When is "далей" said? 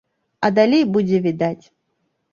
0.59-0.83